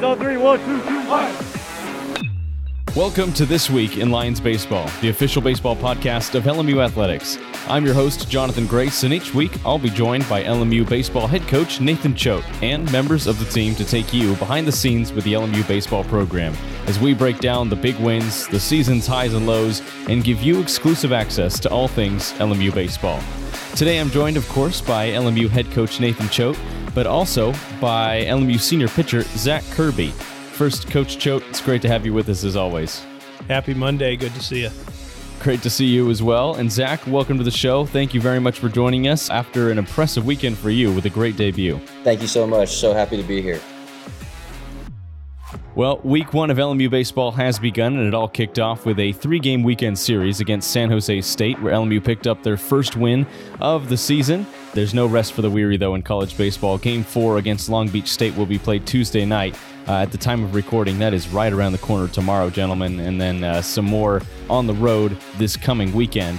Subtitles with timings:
[0.00, 1.60] guys.
[2.96, 7.38] Welcome to This Week in Lions Baseball, the official baseball podcast of LMU Athletics.
[7.68, 11.46] I'm your host, Jonathan Grace, and each week I'll be joined by LMU baseball head
[11.46, 15.24] coach Nathan Choate and members of the team to take you behind the scenes with
[15.24, 16.54] the LMU baseball program
[16.86, 20.60] as we break down the big wins, the season's highs and lows, and give you
[20.60, 23.20] exclusive access to all things LMU baseball.
[23.76, 26.58] Today I'm joined, of course, by LMU head coach Nathan Choate,
[26.94, 30.08] but also by LMU senior pitcher Zach Kirby.
[30.52, 33.04] First, Coach Choate, it's great to have you with us as always.
[33.48, 34.16] Happy Monday.
[34.16, 34.70] Good to see you.
[35.40, 36.56] Great to see you as well.
[36.56, 37.86] And Zach, welcome to the show.
[37.86, 41.10] Thank you very much for joining us after an impressive weekend for you with a
[41.10, 41.80] great debut.
[42.04, 42.76] Thank you so much.
[42.76, 43.60] So happy to be here.
[45.74, 49.12] Well, week one of LMU baseball has begun, and it all kicked off with a
[49.12, 53.26] three game weekend series against San Jose State, where LMU picked up their first win
[53.60, 54.46] of the season.
[54.72, 56.78] There's no rest for the weary, though, in college baseball.
[56.78, 59.58] Game four against Long Beach State will be played Tuesday night.
[59.88, 63.20] Uh, at the time of recording, that is right around the corner tomorrow, gentlemen, and
[63.20, 66.38] then uh, some more on the road this coming weekend.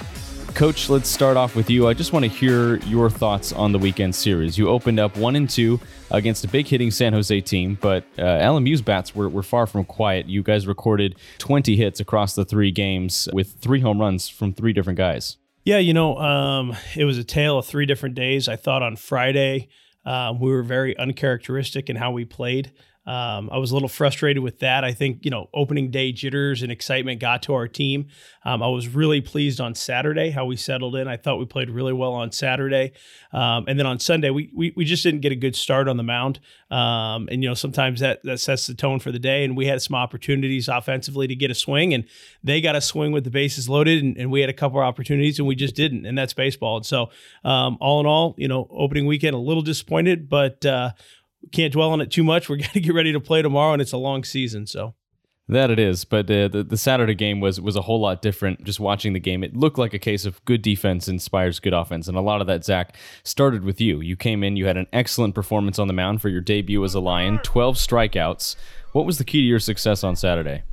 [0.56, 1.88] Coach, let's start off with you.
[1.88, 4.58] I just want to hear your thoughts on the weekend series.
[4.58, 5.80] You opened up one and two
[6.12, 9.84] against a big hitting San Jose team, but uh, LMU's bats were, were far from
[9.86, 10.28] quiet.
[10.28, 14.72] You guys recorded 20 hits across the three games with three home runs from three
[14.72, 15.38] different guys.
[15.64, 18.48] Yeah, you know, um, it was a tale of three different days.
[18.48, 19.70] I thought on Friday
[20.06, 22.72] um, we were very uncharacteristic in how we played.
[23.06, 24.84] Um, I was a little frustrated with that.
[24.84, 28.08] I think, you know, opening day jitters and excitement got to our team.
[28.46, 31.08] Um, I was really pleased on Saturday how we settled in.
[31.08, 32.92] I thought we played really well on Saturday.
[33.34, 35.98] Um, and then on Sunday, we, we, we just didn't get a good start on
[35.98, 36.40] the mound.
[36.70, 39.44] Um, and, you know, sometimes that, that sets the tone for the day.
[39.44, 42.06] And we had some opportunities offensively to get a swing, and
[42.44, 44.04] they got a swing with the bases loaded.
[44.04, 46.06] And, and we had a couple of opportunities, and we just didn't.
[46.06, 46.78] And that's baseball.
[46.78, 47.10] And so,
[47.44, 50.92] um, all in all, you know, opening weekend, a little disappointed, but, uh,
[51.52, 52.50] can't dwell on it too much.
[52.50, 54.68] We're going to get ready to play tomorrow, and it's a long season.
[54.68, 54.94] So
[55.48, 58.64] that it is, but uh, the the Saturday game was was a whole lot different.
[58.64, 62.08] Just watching the game, it looked like a case of good defense inspires good offense,
[62.08, 64.00] and a lot of that Zach started with you.
[64.00, 66.96] You came in, you had an excellent performance on the mound for your debut as
[66.96, 68.56] a Lion, twelve strikeouts.
[68.94, 70.64] What was the key to your success on Saturday?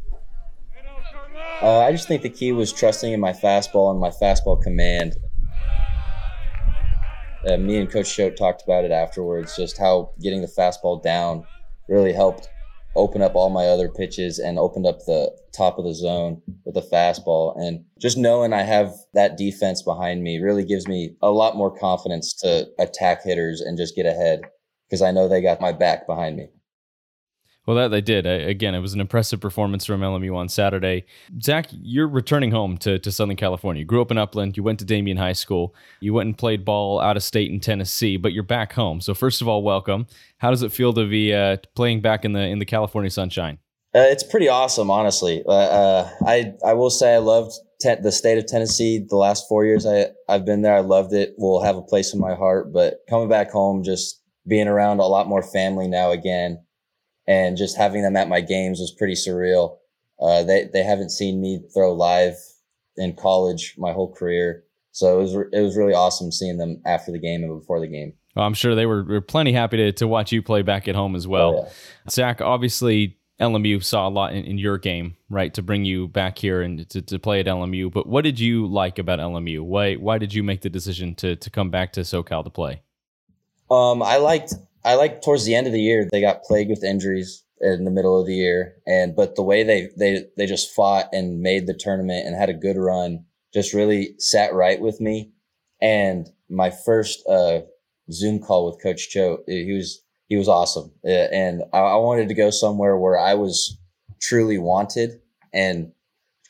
[1.61, 5.17] Uh, I just think the key was trusting in my fastball and my fastball command
[7.47, 11.45] uh, me and Coach Choate talked about it afterwards, just how getting the fastball down
[11.89, 12.49] really helped
[12.97, 16.75] open up all my other pitches and opened up the top of the zone with
[16.75, 17.55] the fastball.
[17.57, 21.77] And just knowing I have that defense behind me really gives me a lot more
[21.77, 24.41] confidence to attack hitters and just get ahead
[24.89, 26.49] because I know they got my back behind me.
[27.69, 28.25] Well, that they did.
[28.25, 31.05] Again, it was an impressive performance from LMU on Saturday.
[31.43, 33.81] Zach, you're returning home to, to Southern California.
[33.81, 34.57] You grew up in Upland.
[34.57, 35.75] You went to Damien High School.
[36.01, 39.03] You went and played ball out of state in Tennessee, but you're back home.
[39.03, 40.07] So, first of all, welcome.
[40.39, 43.59] How does it feel to be uh, playing back in the in the California sunshine?
[43.95, 45.45] Uh, it's pretty awesome, honestly.
[45.47, 47.53] Uh, uh I I will say I loved
[47.83, 49.05] te- the state of Tennessee.
[49.07, 51.35] The last four years I I've been there, I loved it.
[51.37, 52.73] Will have a place in my heart.
[52.73, 56.65] But coming back home, just being around a lot more family now again
[57.29, 59.77] and just having them at my games was pretty surreal.
[60.21, 62.35] Uh, they they haven't seen me throw live
[62.97, 67.13] in college my whole career, so it was it was really awesome seeing them after
[67.13, 68.15] the game and before the game.
[68.35, 70.95] Well, I'm sure they were, were plenty happy to, to watch you play back at
[70.95, 71.55] home as well.
[71.55, 72.11] Oh, yeah.
[72.11, 76.39] Zach, obviously LMU saw a lot in, in, your game, right, to bring you back
[76.39, 77.93] here and to, to play at LMU.
[77.93, 79.63] But what did you like about LMU?
[79.63, 82.83] Why why did you make the decision to to come back to SoCal to play?
[83.71, 84.55] Um, I liked
[84.89, 87.91] I like towards the end of the year they got plagued with injuries in the
[87.91, 91.67] middle of the year, and but the way they they they just fought and made
[91.67, 95.31] the tournament and had a good run just really sat right with me.
[95.83, 97.61] And my first uh,
[98.11, 102.35] Zoom call with Coach Choate, he was he was awesome, and I, I wanted to
[102.35, 103.79] go somewhere where I was
[104.23, 105.21] truly wanted.
[105.53, 105.93] And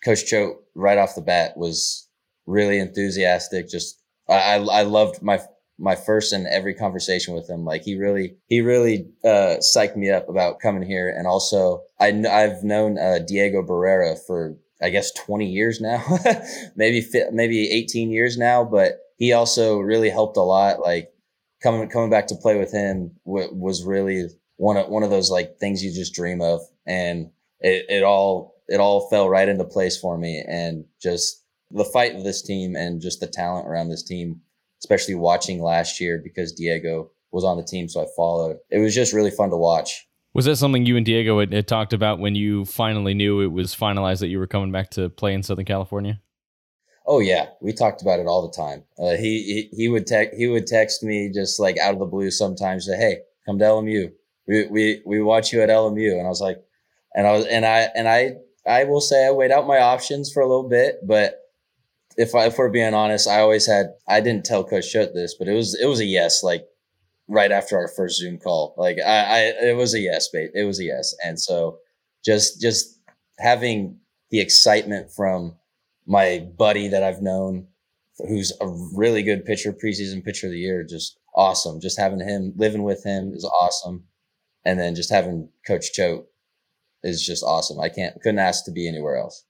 [0.05, 2.09] Coach Choate, right off the bat was
[2.47, 3.69] really enthusiastic.
[3.69, 5.41] Just I I loved my
[5.79, 7.65] my first and every conversation with him.
[7.65, 11.09] Like he really, he really uh, psyched me up about coming here.
[11.09, 16.05] And also, I, I've known uh, Diego Barrera for I guess 20 years now,
[16.77, 18.65] maybe maybe 18 years now.
[18.65, 20.81] But he also really helped a lot.
[20.81, 21.13] Like
[21.63, 25.31] coming coming back to play with him w- was really one of one of those
[25.31, 27.31] like things you just dream of, and
[27.61, 30.45] it, it all it all fell right into place for me.
[30.47, 34.41] And just the fight of this team and just the talent around this team
[34.81, 38.59] especially watching last year because Diego was on the team, so I followed.
[38.71, 40.07] It was just really fun to watch.
[40.35, 43.49] Was that something you and Diego had, had talked about when you finally knew it
[43.49, 46.21] was finalized that you were coming back to play in Southern California?
[47.07, 48.85] Oh yeah, we talked about it all the time.
[48.99, 52.05] Uh, he, he he would text he would text me just like out of the
[52.05, 52.85] blue sometimes.
[52.85, 54.13] Say, hey, come to LMU.
[54.47, 56.63] we we we watch you at LMU." And I was like,
[57.15, 58.35] and I was and I and I
[58.67, 61.41] I will say I weighed out my options for a little bit, but
[62.19, 65.37] if I, if we're being honest, I always had I didn't tell Coach Choate this,
[65.39, 66.67] but it was it was a yes, like
[67.29, 68.75] right after our first Zoom call.
[68.77, 69.21] Like I,
[69.63, 70.51] I it was a yes, mate.
[70.53, 71.79] It was a yes, and so
[72.25, 73.01] just just
[73.39, 74.01] having
[74.31, 75.57] the excitement from
[76.07, 77.69] my buddy that I've known,
[78.19, 81.81] who's a really good pitcher, preseason pitcher of the year, just awesome.
[81.81, 84.05] Just having him living with him is awesome,
[84.65, 86.27] and then just having Coach Choate
[87.05, 87.79] is just awesome.
[87.79, 89.45] I can't couldn't ask to be anywhere else.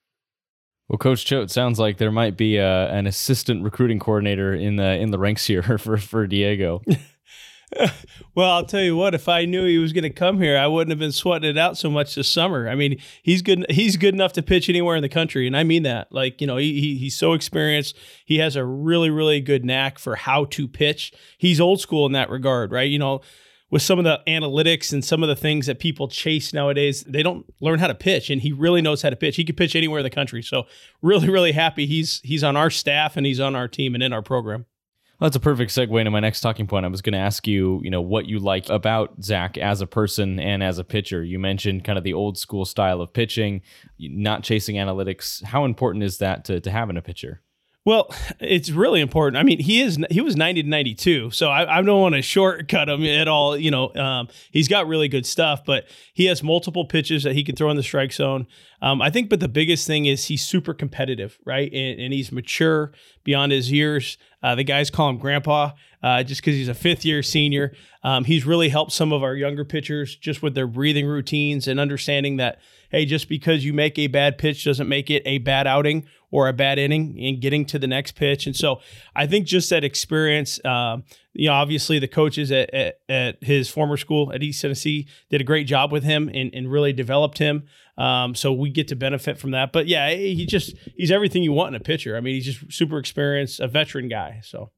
[0.89, 4.77] Well, Coach Choate, sounds like there might be a, uh, an assistant recruiting coordinator in
[4.77, 6.83] the in the ranks here for for Diego.
[8.35, 9.15] well, I'll tell you what.
[9.15, 11.59] If I knew he was going to come here, I wouldn't have been sweating it
[11.59, 12.69] out so much this summer.
[12.69, 13.67] I mean, he's good.
[13.69, 16.11] He's good enough to pitch anywhere in the country, and I mean that.
[16.11, 17.95] Like, you know, he, he he's so experienced.
[18.25, 21.13] He has a really really good knack for how to pitch.
[21.37, 22.89] He's old school in that regard, right?
[22.89, 23.21] You know,
[23.71, 27.23] with some of the analytics and some of the things that people chase nowadays, they
[27.23, 29.37] don't learn how to pitch, and he really knows how to pitch.
[29.37, 30.43] He can pitch anywhere in the country.
[30.43, 30.67] So,
[31.03, 34.13] really really happy he's he's on our staff and he's on our team and in
[34.13, 34.67] our program.
[35.19, 36.85] Well, that's a perfect segue into my next talking point.
[36.85, 39.87] I was going to ask you, you know, what you like about Zach as a
[39.87, 41.25] person and as a pitcher.
[41.25, 43.63] You mentioned kind of the old school style of pitching,
[43.99, 45.43] not chasing analytics.
[45.43, 47.43] How important is that to, to having a pitcher?
[47.89, 49.39] Well, it's really important.
[49.39, 52.17] I mean, he is he was ninety to ninety two, so I, I, don't want
[52.17, 53.57] to shortcut him at all.
[53.57, 57.43] You know, um, he's got really good stuff, but he has multiple pitches that he
[57.43, 58.47] can throw in the strike zone.
[58.83, 61.73] Um, I think, but the biggest thing is he's super competitive, right?
[61.73, 62.93] And, and he's mature
[63.25, 64.19] beyond his years.
[64.43, 67.75] Uh, the guys call him Grandpa uh, just because he's a fifth year senior.
[68.03, 71.81] Um, he's really helped some of our younger pitchers just with their breathing routines and
[71.81, 75.67] understanding that hey, just because you make a bad pitch doesn't make it a bad
[75.67, 78.47] outing or a bad inning in getting to the next pitch.
[78.47, 78.81] And so
[79.15, 80.99] I think just that experience, uh,
[81.33, 85.41] you know, obviously the coaches at, at, at, his former school at East Tennessee did
[85.41, 87.65] a great job with him and, and really developed him.
[87.99, 89.73] Um, so we get to benefit from that.
[89.73, 92.17] But yeah, he just, he's everything you want in a pitcher.
[92.17, 94.41] I mean, he's just super experienced, a veteran guy.
[94.43, 94.71] So.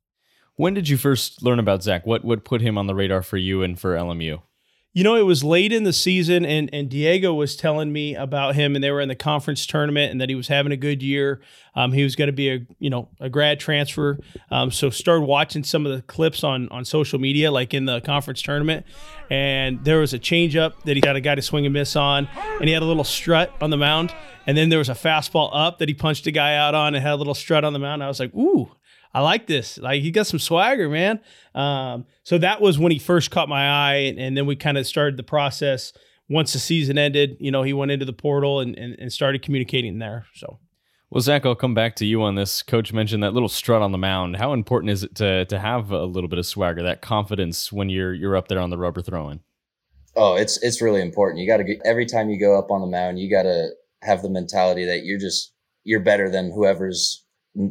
[0.57, 2.05] When did you first learn about Zach?
[2.05, 4.43] What what put him on the radar for you and for LMU?
[4.93, 8.57] You know, it was late in the season, and and Diego was telling me about
[8.57, 11.01] him, and they were in the conference tournament, and that he was having a good
[11.01, 11.41] year.
[11.77, 14.19] Um, he was going to be a you know a grad transfer.
[14.51, 18.01] Um, so started watching some of the clips on on social media, like in the
[18.01, 18.85] conference tournament,
[19.31, 22.29] and there was a changeup that he got a guy to swing and miss on,
[22.59, 24.13] and he had a little strut on the mound,
[24.45, 27.03] and then there was a fastball up that he punched a guy out on, and
[27.05, 28.03] had a little strut on the mound.
[28.03, 28.73] I was like, ooh,
[29.13, 29.79] I like this.
[29.79, 31.21] Like he got some swagger, man.
[31.55, 34.79] Um, so that was when he first caught my eye, and, and then we kind
[34.79, 35.93] of started the process.
[36.29, 39.43] Once the season ended, you know, he went into the portal and, and, and started
[39.43, 40.27] communicating there.
[40.35, 40.61] So,
[41.11, 42.63] well, Zach, I'll come back to you on this.
[42.63, 44.37] Coach mentioned that little strut on the mound.
[44.37, 47.89] How important is it to to have a little bit of swagger, that confidence when
[47.89, 49.41] you're you're up there on the rubber throwing?
[50.15, 51.41] Oh, it's it's really important.
[51.41, 53.71] You got to get every time you go up on the mound, you got to
[54.03, 55.53] have the mentality that you're just
[55.83, 57.20] you're better than whoever's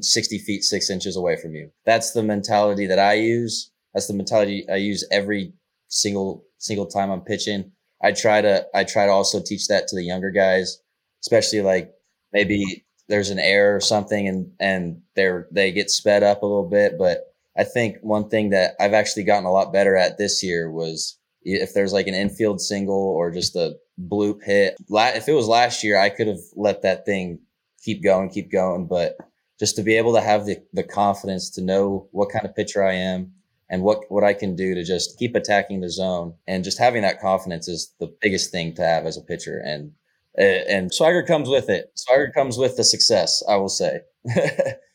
[0.02, 1.72] 60 feet, six inches away from you.
[1.86, 3.72] That's the mentality that I use.
[3.94, 5.54] That's the mentality I use every
[5.88, 7.72] single, single time I'm pitching.
[8.02, 10.80] I try to, I try to also teach that to the younger guys,
[11.22, 11.92] especially like
[12.32, 16.70] maybe there's an error or something and, and they're, they get sped up a little
[16.70, 16.98] bit.
[16.98, 20.72] But I think one thing that I've actually gotten a lot better at this year
[20.72, 24.76] was if there's like an infield single or just a bloop hit.
[24.90, 27.40] If it was last year, I could have let that thing
[27.84, 28.88] keep going, keep going.
[28.88, 29.18] But
[29.60, 32.84] just to be able to have the, the confidence to know what kind of pitcher
[32.84, 33.34] I am
[33.70, 36.34] and what, what I can do to just keep attacking the zone.
[36.48, 39.60] And just having that confidence is the biggest thing to have as a pitcher.
[39.60, 39.92] And,
[40.36, 41.92] and swagger comes with it.
[41.96, 44.00] Swagger comes with the success, I will say.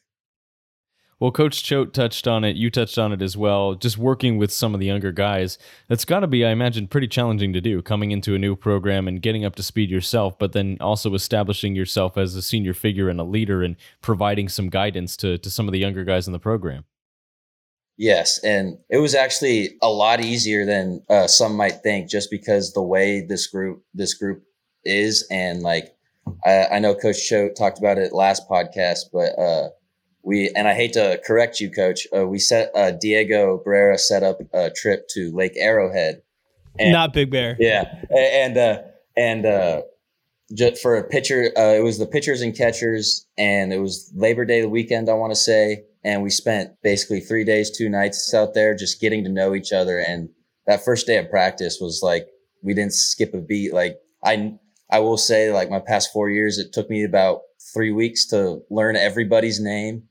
[1.21, 2.56] Well, Coach Choate touched on it.
[2.56, 3.75] You touched on it as well.
[3.75, 5.59] Just working with some of the younger guys.
[5.88, 9.06] That's got to be, I imagine, pretty challenging to do coming into a new program
[9.06, 13.09] and getting up to speed yourself, but then also establishing yourself as a senior figure
[13.09, 16.33] and a leader and providing some guidance to, to some of the younger guys in
[16.33, 16.85] the program.
[17.97, 18.42] Yes.
[18.42, 22.83] And it was actually a lot easier than uh, some might think just because the
[22.83, 24.42] way this group, this group
[24.85, 25.26] is.
[25.30, 25.94] And like,
[26.44, 29.68] I, I know Coach Choate talked about it last podcast, but, uh,
[30.24, 32.06] we and I hate to correct you, Coach.
[32.16, 36.22] Uh, we set uh, Diego Barrera set up a trip to Lake Arrowhead,
[36.78, 37.56] and, not Big Bear.
[37.60, 38.78] Yeah, and uh,
[39.16, 39.82] and uh,
[40.56, 44.44] just for a pitcher, uh, it was the pitchers and catchers, and it was Labor
[44.44, 48.32] Day the weekend, I want to say, and we spent basically three days, two nights
[48.32, 49.98] out there, just getting to know each other.
[49.98, 50.30] And
[50.66, 52.26] that first day of practice was like
[52.62, 53.74] we didn't skip a beat.
[53.74, 54.54] Like I,
[54.90, 57.40] I will say, like my past four years, it took me about
[57.74, 60.04] three weeks to learn everybody's name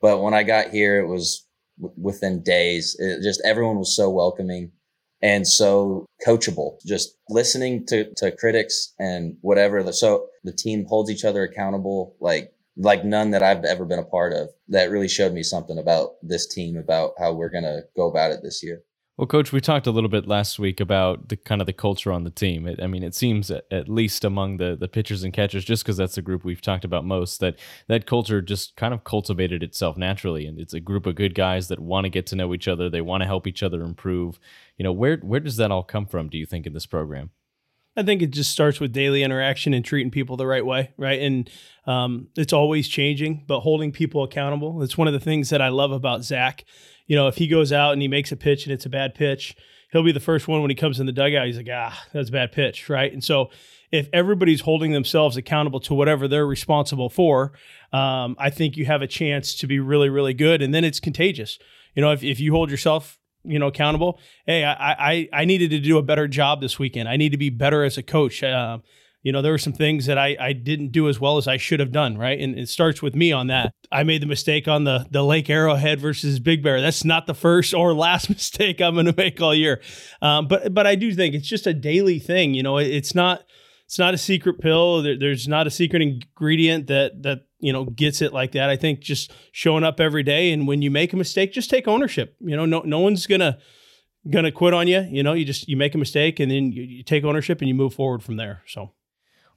[0.00, 1.46] but when I got here, it was
[1.80, 2.96] w- within days.
[2.98, 4.72] It just everyone was so welcoming.
[5.20, 6.78] and so coachable.
[6.86, 9.90] Just listening to, to critics and whatever.
[9.92, 14.04] So the team holds each other accountable, like like none that I've ever been a
[14.04, 14.50] part of.
[14.68, 18.40] That really showed me something about this team, about how we're gonna go about it
[18.42, 18.82] this year.
[19.18, 22.12] Well, coach, we talked a little bit last week about the kind of the culture
[22.12, 22.68] on the team.
[22.68, 25.96] It, I mean, it seems at, least among the the pitchers and catchers, just because
[25.96, 27.58] that's the group we've talked about most, that
[27.88, 31.66] that culture just kind of cultivated itself naturally, and it's a group of good guys
[31.66, 32.88] that want to get to know each other.
[32.88, 34.38] They want to help each other improve.
[34.76, 36.28] You know, where where does that all come from?
[36.28, 37.30] Do you think in this program?
[37.96, 41.20] I think it just starts with daily interaction and treating people the right way, right?
[41.20, 41.50] And
[41.84, 44.80] um, it's always changing, but holding people accountable.
[44.84, 46.64] It's one of the things that I love about Zach
[47.08, 49.14] you know, if he goes out and he makes a pitch and it's a bad
[49.16, 49.56] pitch,
[49.90, 51.46] he'll be the first one when he comes in the dugout.
[51.46, 53.12] He's like, ah, that's a bad pitch, right?
[53.12, 53.50] And so
[53.90, 57.52] if everybody's holding themselves accountable to whatever they're responsible for,
[57.92, 60.60] um, I think you have a chance to be really, really good.
[60.60, 61.58] And then it's contagious.
[61.94, 65.70] You know, if, if you hold yourself, you know, accountable, hey, I, I, I needed
[65.70, 67.08] to do a better job this weekend.
[67.08, 68.42] I need to be better as a coach.
[68.42, 68.78] Uh,
[69.28, 71.58] you know, there were some things that I, I didn't do as well as I
[71.58, 72.40] should have done, right?
[72.40, 73.74] And it starts with me on that.
[73.92, 76.80] I made the mistake on the the Lake Arrowhead versus Big Bear.
[76.80, 79.82] That's not the first or last mistake I'm going to make all year.
[80.22, 82.54] Um, but but I do think it's just a daily thing.
[82.54, 83.42] You know, it's not
[83.84, 85.02] it's not a secret pill.
[85.02, 88.70] There, there's not a secret ingredient that that you know gets it like that.
[88.70, 91.86] I think just showing up every day and when you make a mistake, just take
[91.86, 92.34] ownership.
[92.40, 93.58] You know, no no one's gonna
[94.30, 95.06] gonna quit on you.
[95.10, 97.68] You know, you just you make a mistake and then you, you take ownership and
[97.68, 98.62] you move forward from there.
[98.66, 98.92] So.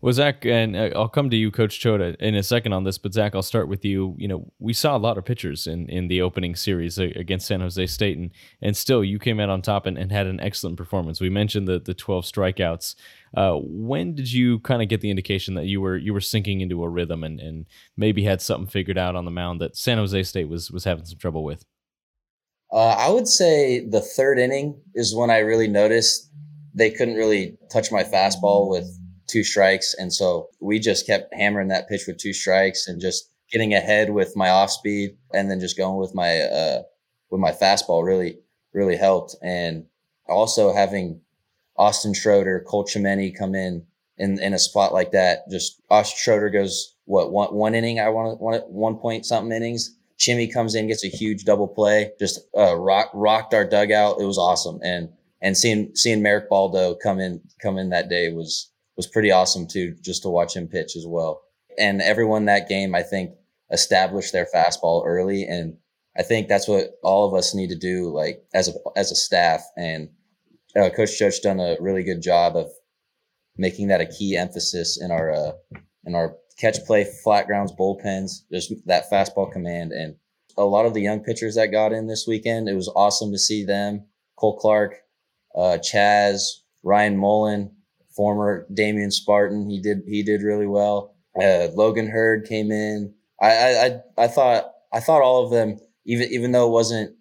[0.04, 2.98] Well, Zach, and uh, I'll come to you, Coach Choate, in a second on this.
[2.98, 4.16] But Zach, I'll start with you.
[4.18, 7.62] You know, we saw a lot of pitchers in, in the opening series against San
[7.62, 8.32] Jose State, and
[8.64, 11.22] and still you came out on top and, and had an excellent performance.
[11.22, 12.96] We mentioned the the twelve strikeouts.
[13.38, 16.62] Uh, when did you kind of get the indication that you were you were sinking
[16.62, 20.00] into a rhythm and, and maybe had something figured out on the mound that San
[20.00, 21.64] Jose State was was having some trouble with?
[22.74, 26.32] Uh, I would say the third inning is when I really noticed
[26.74, 28.98] they couldn't really touch my fastball with
[29.32, 29.96] two strikes.
[29.98, 34.12] And so we just kept hammering that pitch with two strikes and just getting ahead
[34.12, 36.82] with my off speed and then just going with my, uh,
[37.30, 38.40] with my fastball really,
[38.74, 39.36] really helped.
[39.42, 39.86] And
[40.28, 41.22] also having
[41.78, 43.86] Austin Schroeder, Cole Chimeni come in,
[44.18, 48.00] in, in a spot like that, just Austin Schroeder goes, what, one, one inning?
[48.00, 49.98] I want one, one point something innings.
[50.20, 54.22] Chimmy comes in, gets a huge double play, just, uh, rock, rocked our dugout.
[54.22, 54.80] It was awesome.
[54.84, 55.10] And,
[55.42, 58.71] and seeing, seeing Merrick Baldo come in, come in that day was,
[59.02, 61.42] was pretty awesome too, just to watch him pitch as well.
[61.80, 63.32] And everyone that game, I think,
[63.72, 65.78] established their fastball early, and
[66.16, 69.16] I think that's what all of us need to do, like as a as a
[69.16, 69.64] staff.
[69.76, 70.10] And
[70.76, 72.70] uh, Coach Judge done a really good job of
[73.58, 75.52] making that a key emphasis in our uh,
[76.06, 79.94] in our catch play, flat grounds, bullpens, just that fastball command.
[79.94, 80.16] And
[80.58, 83.40] a lot of the young pitchers that got in this weekend, it was awesome to
[83.40, 84.06] see them.
[84.38, 84.96] Cole Clark,
[85.56, 86.42] uh, Chaz,
[86.84, 87.72] Ryan Mullen,
[88.16, 89.70] former Damien Spartan.
[89.70, 91.16] He did he did really well.
[91.36, 93.14] Uh, Logan Hurd came in.
[93.42, 97.16] I, I I thought I thought all of them, even even though it wasn't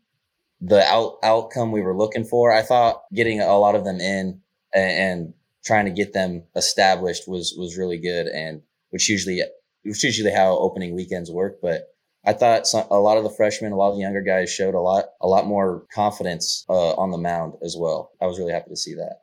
[0.61, 4.41] the out, outcome we were looking for, I thought getting a lot of them in
[4.75, 9.43] and, and trying to get them established was was really good, and which usually
[9.85, 11.61] which usually how opening weekends work.
[11.63, 11.95] But
[12.25, 14.75] I thought some, a lot of the freshmen, a lot of the younger guys showed
[14.75, 18.11] a lot a lot more confidence uh, on the mound as well.
[18.21, 19.21] I was really happy to see that.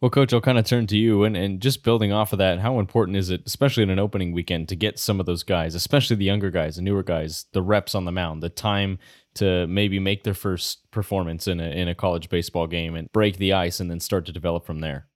[0.00, 2.58] Well, coach, I'll kind of turn to you and, and just building off of that,
[2.58, 5.74] how important is it, especially in an opening weekend, to get some of those guys,
[5.74, 8.98] especially the younger guys, the newer guys, the reps on the mound, the time
[9.36, 13.38] to maybe make their first performance in a, in a college baseball game and break
[13.38, 15.06] the ice and then start to develop from there?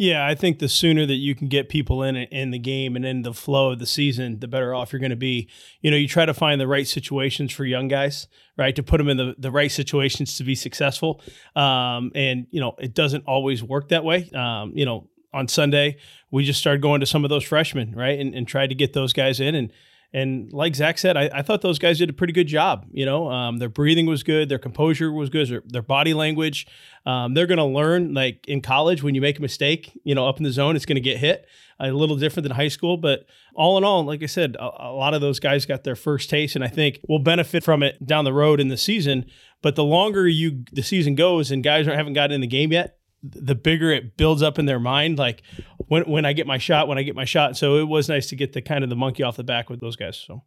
[0.00, 3.04] Yeah, I think the sooner that you can get people in in the game and
[3.04, 5.48] in the flow of the season, the better off you're going to be.
[5.80, 8.98] You know, you try to find the right situations for young guys, right, to put
[8.98, 11.20] them in the, the right situations to be successful.
[11.56, 14.30] Um, and you know, it doesn't always work that way.
[14.30, 15.96] Um, you know, on Sunday
[16.30, 18.92] we just started going to some of those freshmen, right, and, and tried to get
[18.92, 19.72] those guys in and
[20.12, 22.86] and like Zach said, I, I, thought those guys did a pretty good job.
[22.90, 26.66] You know, um, their breathing was good, their composure was good, their, their body language.
[27.04, 30.26] Um, they're going to learn, like in college, when you make a mistake, you know,
[30.26, 31.46] up in the zone, it's going to get hit.
[31.80, 34.92] A little different than high school, but all in all, like I said, a, a
[34.92, 38.04] lot of those guys got their first taste, and I think we'll benefit from it
[38.04, 39.26] down the road in the season.
[39.62, 42.72] But the longer you the season goes, and guys aren't, haven't gotten in the game
[42.72, 45.42] yet, the bigger it builds up in their mind like
[45.88, 48.28] when when I get my shot when I get my shot so it was nice
[48.28, 50.42] to get the kind of the monkey off the back with those guys so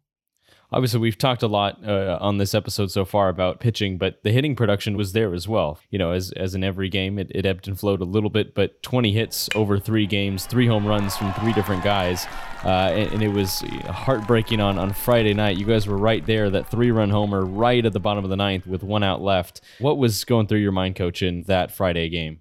[0.74, 4.32] Obviously, we've talked a lot uh, on this episode so far about pitching, but the
[4.32, 5.78] hitting production was there as well.
[5.90, 8.54] You know, as, as in every game, it, it ebbed and flowed a little bit,
[8.54, 12.26] but 20 hits over three games, three home runs from three different guys.
[12.64, 15.58] Uh, and, and, it was heartbreaking on, on Friday night.
[15.58, 18.36] You guys were right there, that three run homer right at the bottom of the
[18.36, 19.60] ninth with one out left.
[19.78, 22.40] What was going through your mind, coach, in that Friday game?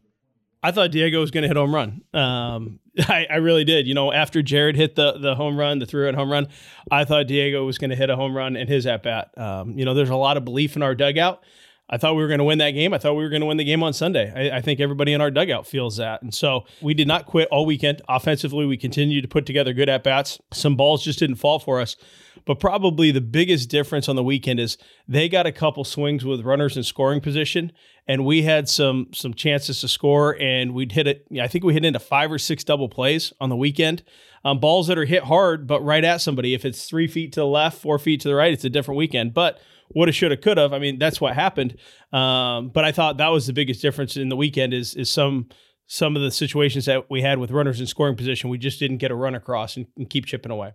[0.64, 2.02] I thought Diego was going to hit home run.
[2.14, 3.88] Um, I, I, really did.
[3.88, 6.48] You know, after Jared hit the the home run, the three run home run,
[6.90, 9.38] I thought Diego was going to hit a home run in his at bat.
[9.38, 11.44] Um, you know, there's a lot of belief in our dugout.
[11.92, 12.94] I thought we were going to win that game.
[12.94, 14.32] I thought we were going to win the game on Sunday.
[14.34, 16.22] I, I, think everybody in our dugout feels that.
[16.22, 18.02] And so we did not quit all weekend.
[18.08, 20.40] Offensively, we continued to put together good at bats.
[20.54, 21.98] Some balls just didn't fall for us.
[22.46, 26.42] But probably the biggest difference on the weekend is they got a couple swings with
[26.42, 27.72] runners in scoring position,
[28.08, 31.28] and we had some some chances to score, and we'd hit it.
[31.40, 34.04] I think we hit into five or six double plays on the weekend.
[34.44, 36.54] Um, balls that are hit hard, but right at somebody.
[36.54, 38.98] If it's three feet to the left, four feet to the right, it's a different
[38.98, 39.34] weekend.
[39.34, 39.60] But
[39.94, 40.70] woulda, shoulda, coulda.
[40.72, 41.78] I mean, that's what happened.
[42.12, 45.50] Um, but I thought that was the biggest difference in the weekend is is some
[45.88, 48.50] some of the situations that we had with runners in scoring position.
[48.50, 50.74] We just didn't get a run across and, and keep chipping away.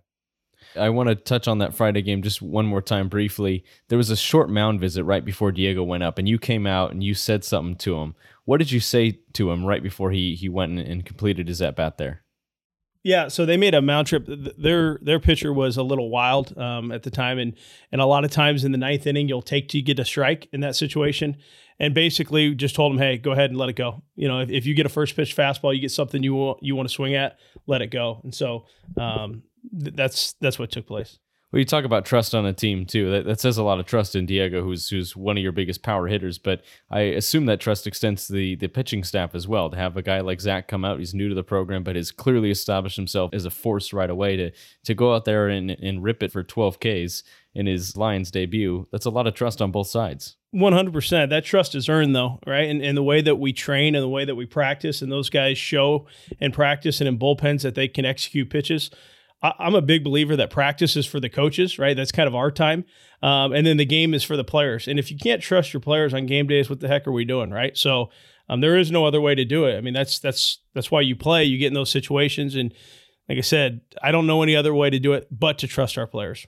[0.75, 3.63] I want to touch on that Friday game just one more time briefly.
[3.89, 6.91] There was a short mound visit right before Diego went up, and you came out
[6.91, 8.15] and you said something to him.
[8.45, 11.75] What did you say to him right before he he went and completed his at
[11.75, 12.23] bat there?
[13.07, 14.25] Yeah, so they made a mound trip.
[14.27, 17.55] Their their pitcher was a little wild um, at the time, and
[17.89, 20.49] and a lot of times in the ninth inning, you'll take to get a strike
[20.51, 21.37] in that situation,
[21.79, 24.03] and basically just told him, hey, go ahead and let it go.
[24.17, 26.61] You know, if, if you get a first pitch fastball, you get something you want
[26.61, 28.19] you want to swing at, let it go.
[28.25, 28.65] And so
[28.97, 31.17] um, that's that's what took place.
[31.51, 33.09] Well, you talk about trust on a team too.
[33.09, 35.81] That, that says a lot of trust in Diego, who's who's one of your biggest
[35.81, 36.37] power hitters.
[36.37, 36.61] But
[36.91, 39.69] I assume that trust extends to the the pitching staff as well.
[39.69, 42.11] To have a guy like Zach come out, he's new to the program, but has
[42.11, 44.35] clearly established himself as a force right away.
[44.35, 44.51] To
[44.83, 47.23] to go out there and, and rip it for 12 Ks
[47.55, 50.35] in his Lions debut, that's a lot of trust on both sides.
[50.53, 51.29] 100%.
[51.29, 52.69] That trust is earned, though, right?
[52.69, 55.29] And, and the way that we train and the way that we practice, and those
[55.29, 56.07] guys show
[56.39, 58.91] and practice and in bullpens that they can execute pitches
[59.59, 61.95] I'm a big believer that practice is for the coaches, right?
[61.95, 62.85] That's kind of our time.
[63.21, 64.87] Um, and then the game is for the players.
[64.87, 67.25] And if you can't trust your players on game days, what the heck are we
[67.25, 67.75] doing, right?
[67.77, 68.09] So
[68.49, 69.77] um, there is no other way to do it.
[69.77, 71.43] I mean, that's that's that's why you play.
[71.43, 72.73] You get in those situations, and
[73.27, 75.97] like I said, I don't know any other way to do it but to trust
[75.97, 76.47] our players.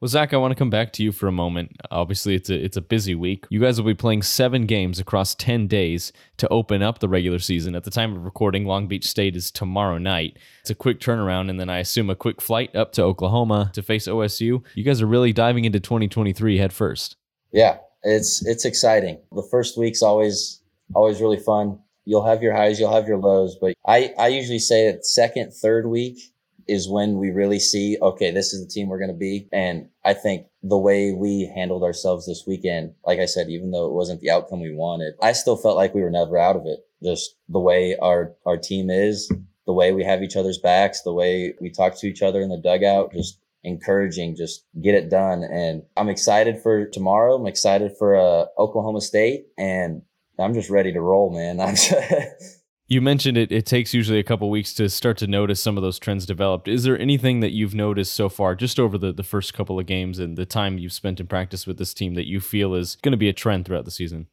[0.00, 1.76] Well, Zach, I want to come back to you for a moment.
[1.90, 3.46] Obviously, it's a it's a busy week.
[3.50, 7.40] You guys will be playing seven games across ten days to open up the regular
[7.40, 7.74] season.
[7.74, 10.38] At the time of recording, Long Beach State is tomorrow night.
[10.60, 13.82] It's a quick turnaround, and then I assume a quick flight up to Oklahoma to
[13.82, 14.64] face OSU.
[14.74, 17.16] You guys are really diving into 2023 head first.
[17.50, 19.18] Yeah, it's it's exciting.
[19.32, 20.62] The first week's always
[20.94, 21.80] always really fun.
[22.04, 25.52] You'll have your highs, you'll have your lows, but I I usually say that second,
[25.52, 26.20] third week
[26.68, 29.48] is when we really see, okay, this is the team we're going to be.
[29.52, 33.86] And I think the way we handled ourselves this weekend, like I said, even though
[33.86, 36.66] it wasn't the outcome we wanted, I still felt like we were never out of
[36.66, 36.80] it.
[37.02, 39.30] Just the way our, our team is,
[39.66, 42.48] the way we have each other's backs, the way we talk to each other in
[42.48, 45.42] the dugout, just encouraging, just get it done.
[45.44, 47.36] And I'm excited for tomorrow.
[47.36, 50.02] I'm excited for uh, Oklahoma State and
[50.38, 51.60] I'm just ready to roll, man.
[51.60, 51.76] I'm
[52.90, 55.82] You mentioned it, it takes usually a couple weeks to start to notice some of
[55.82, 56.68] those trends developed.
[56.68, 59.84] Is there anything that you've noticed so far, just over the, the first couple of
[59.84, 62.96] games and the time you've spent in practice with this team, that you feel is
[62.96, 64.26] going to be a trend throughout the season?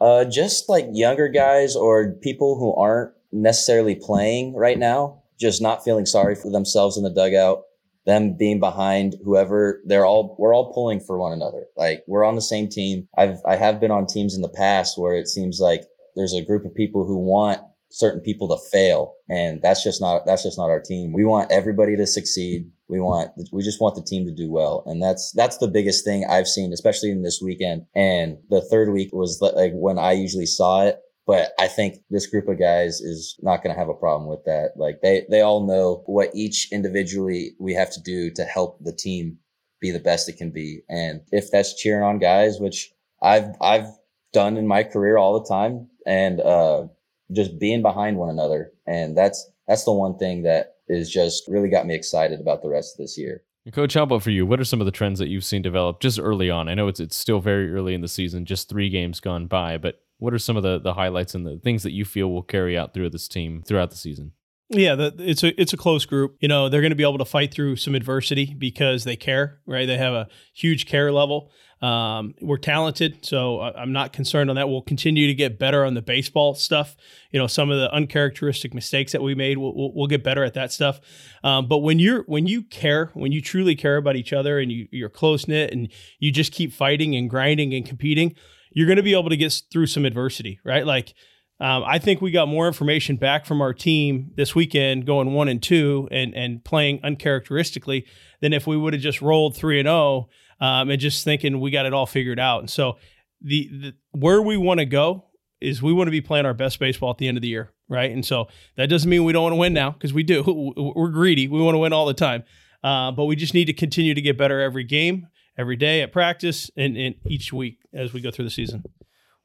[0.00, 5.82] Uh, just like younger guys or people who aren't necessarily playing right now, just not
[5.82, 7.62] feeling sorry for themselves in the dugout,
[8.04, 11.66] them being behind whoever they're all we're all pulling for one another.
[11.76, 13.08] Like we're on the same team.
[13.18, 15.82] I've I have been on teams in the past where it seems like
[16.14, 19.14] there's a group of people who want certain people to fail.
[19.28, 21.12] And that's just not, that's just not our team.
[21.12, 22.70] We want everybody to succeed.
[22.88, 24.82] We want, we just want the team to do well.
[24.86, 27.86] And that's, that's the biggest thing I've seen, especially in this weekend.
[27.94, 31.00] And the third week was like when I usually saw it.
[31.26, 34.44] But I think this group of guys is not going to have a problem with
[34.44, 34.74] that.
[34.76, 38.92] Like they, they all know what each individually we have to do to help the
[38.92, 39.38] team
[39.80, 40.82] be the best it can be.
[40.88, 43.88] And if that's cheering on guys, which I've, I've
[44.32, 45.88] done in my career all the time.
[46.06, 46.86] And, uh,
[47.32, 48.72] just being behind one another.
[48.86, 52.68] And that's, that's the one thing that is just really got me excited about the
[52.68, 53.42] rest of this year.
[53.72, 54.46] Coach, how about for you?
[54.46, 56.68] What are some of the trends that you've seen develop just early on?
[56.68, 59.76] I know it's it's still very early in the season, just three games gone by,
[59.76, 62.42] but what are some of the, the highlights and the things that you feel will
[62.42, 64.32] carry out through this team throughout the season?
[64.68, 66.36] Yeah, the, it's a it's a close group.
[66.40, 69.60] You know, they're going to be able to fight through some adversity because they care,
[69.64, 69.86] right?
[69.86, 71.52] They have a huge care level.
[71.80, 74.68] Um, we're talented, so I'm not concerned on that.
[74.68, 76.96] We'll continue to get better on the baseball stuff.
[77.30, 80.42] You know, some of the uncharacteristic mistakes that we made, we'll, we'll, we'll get better
[80.42, 81.00] at that stuff.
[81.44, 84.72] Um, but when you're when you care, when you truly care about each other, and
[84.72, 88.34] you, you're close knit, and you just keep fighting and grinding and competing,
[88.72, 90.86] you're going to be able to get through some adversity, right?
[90.86, 91.14] Like
[91.58, 95.48] um, I think we got more information back from our team this weekend, going one
[95.48, 98.06] and two and and playing uncharacteristically
[98.40, 100.28] than if we would have just rolled three and zero
[100.60, 102.60] oh, um, and just thinking we got it all figured out.
[102.60, 102.98] And so
[103.40, 105.24] the, the where we want to go
[105.60, 107.72] is we want to be playing our best baseball at the end of the year,
[107.88, 108.10] right?
[108.10, 110.42] And so that doesn't mean we don't want to win now because we do.
[110.96, 111.48] We're greedy.
[111.48, 112.44] We want to win all the time,
[112.84, 116.12] uh, but we just need to continue to get better every game, every day at
[116.12, 118.84] practice, and, and each week as we go through the season.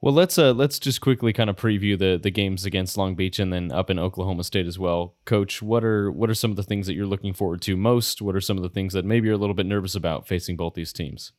[0.02, 3.38] Well, let's uh let's just quickly kind of preview the the games against Long Beach
[3.38, 5.16] and then up in Oklahoma State as well.
[5.26, 8.20] Coach, what are what are some of the things that you're looking forward to most?
[8.20, 10.58] What are some of the things that maybe you're a little bit nervous about facing
[10.58, 11.34] both these teams?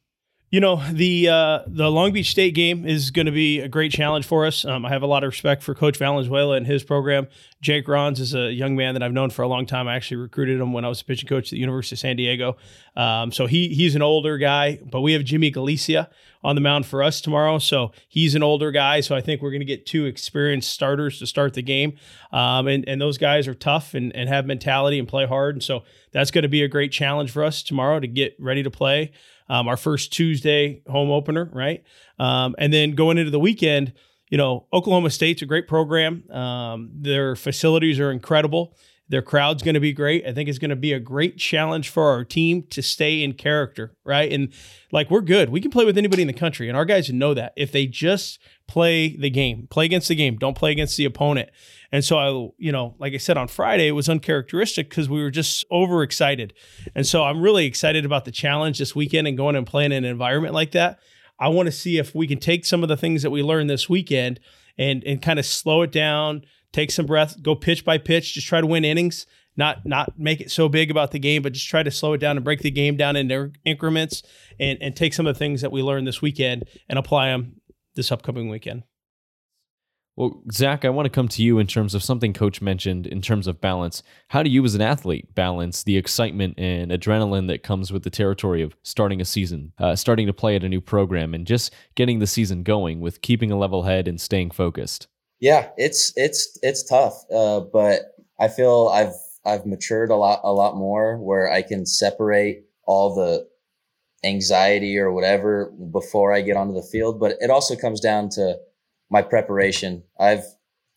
[0.53, 3.91] You know the uh, the Long Beach State game is going to be a great
[3.91, 4.65] challenge for us.
[4.67, 7.27] Um, I have a lot of respect for Coach Valenzuela and his program.
[7.63, 9.89] Jake Rons is a young man that I've known for a long time.
[9.89, 12.17] I actually recruited him when I was a pitching coach at the University of San
[12.17, 12.59] Diego.
[12.95, 16.11] Um, so he he's an older guy, but we have Jimmy Galicia
[16.45, 17.59] on the mound for us tomorrow.
[17.59, 19.01] So he's an older guy.
[19.01, 21.95] So I think we're going to get two experienced starters to start the game.
[22.33, 25.55] Um, and, and those guys are tough and, and have mentality and play hard.
[25.55, 28.63] And so that's going to be a great challenge for us tomorrow to get ready
[28.63, 29.13] to play
[29.49, 31.83] um, our first Tuesday home opener, right?
[32.19, 33.93] Um, and then going into the weekend,
[34.31, 36.31] you know, Oklahoma State's a great program.
[36.31, 38.75] Um, their facilities are incredible.
[39.09, 40.27] Their crowd's going to be great.
[40.27, 43.35] I think it's going to be a great challenge for our team to stay in
[43.35, 44.33] character, right?
[44.33, 44.53] And
[44.91, 45.51] like we're good.
[45.51, 47.53] We can play with anybody in the country, and our guys know that.
[47.57, 51.51] If they just play the game, play against the game, don't play against the opponent.
[51.91, 55.23] And so I, you know, like I said on Friday, it was uncharacteristic because we
[55.23, 56.55] were just overexcited.
[56.95, 60.05] And so I'm really excited about the challenge this weekend and going and playing in
[60.05, 61.01] an environment like that.
[61.39, 63.69] I want to see if we can take some of the things that we learned
[63.69, 64.41] this weekend
[64.79, 68.47] and and kind of slow it down, take some breath, go pitch by pitch, just
[68.47, 71.69] try to win innings, not not make it so big about the game, but just
[71.69, 74.23] try to slow it down and break the game down into increments
[74.59, 77.61] and and take some of the things that we learned this weekend and apply them
[77.95, 78.85] this upcoming weekend.
[80.15, 83.23] Well, Zach, I want to come to you in terms of something Coach mentioned in
[83.23, 84.03] terms of balance.
[84.29, 88.11] How do you, as an athlete, balance the excitement and adrenaline that comes with the
[88.11, 91.73] territory of starting a season, uh, starting to play at a new program, and just
[91.95, 95.09] getting the season going with keeping a level head and staying focused?
[95.43, 99.13] Yeah, it's it's it's tough, uh, but I feel I've
[99.45, 103.49] I've matured a lot a lot more where I can separate all the
[104.25, 107.19] anxiety or whatever before I get onto the field.
[107.19, 108.59] But it also comes down to
[109.11, 110.05] my preparation.
[110.19, 110.45] I've,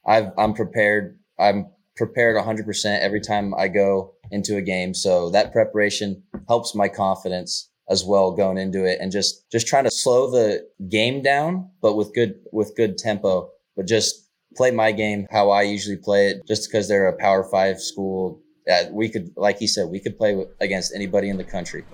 [0.06, 1.20] I've, I'm prepared.
[1.40, 4.94] I'm prepared 100% every time I go into a game.
[4.94, 9.86] So that preparation helps my confidence as well going into it and just, just trying
[9.86, 14.25] to slow the game down, but with good, with good tempo, but just
[14.56, 18.42] play my game how I usually play it just because they're a power five school.
[18.72, 21.86] Uh, we could, like he said, we could play against anybody in the country.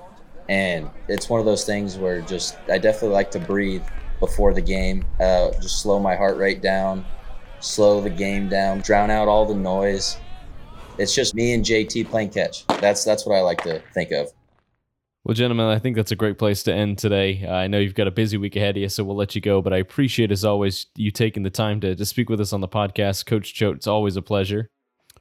[0.48, 3.84] And it's one of those things where just, I definitely like to breathe
[4.20, 5.04] before the game.
[5.20, 7.06] Uh, just slow my heart rate down,
[7.60, 10.18] slow the game down, drown out all the noise.
[10.98, 12.66] It's just me and JT playing catch.
[12.68, 14.32] That's that's what I like to think of.
[15.24, 17.46] Well, gentlemen, I think that's a great place to end today.
[17.46, 19.42] Uh, I know you've got a busy week ahead of you, so we'll let you
[19.42, 19.62] go.
[19.62, 22.62] But I appreciate, as always, you taking the time to, to speak with us on
[22.62, 23.28] the podcast.
[23.28, 24.68] Coach Choate, it's always a pleasure.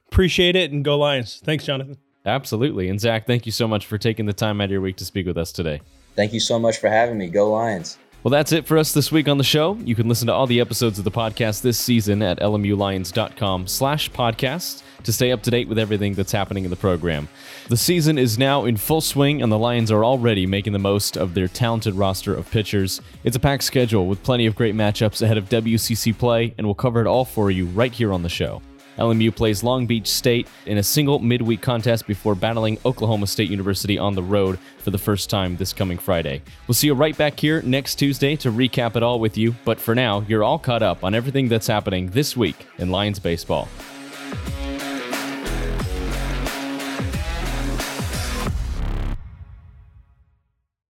[0.07, 1.39] Appreciate it, and go Lions.
[1.45, 1.97] Thanks, Jonathan.
[2.25, 2.89] Absolutely.
[2.89, 5.05] And Zach, thank you so much for taking the time out of your week to
[5.05, 5.81] speak with us today.
[6.15, 7.27] Thank you so much for having me.
[7.27, 7.97] Go Lions.
[8.23, 9.77] Well, that's it for us this week on the show.
[9.77, 14.11] You can listen to all the episodes of the podcast this season at lmulions.com slash
[14.11, 17.29] podcast to stay up to date with everything that's happening in the program.
[17.69, 21.17] The season is now in full swing, and the Lions are already making the most
[21.17, 23.01] of their talented roster of pitchers.
[23.23, 26.75] It's a packed schedule with plenty of great matchups ahead of WCC play, and we'll
[26.75, 28.61] cover it all for you right here on the show.
[28.97, 33.97] LMU plays Long Beach State in a single midweek contest before battling Oklahoma State University
[33.97, 36.41] on the road for the first time this coming Friday.
[36.67, 39.79] We'll see you right back here next Tuesday to recap it all with you, but
[39.79, 43.67] for now, you're all caught up on everything that's happening this week in Lions baseball.